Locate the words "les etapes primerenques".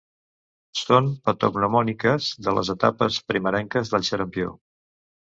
2.59-3.93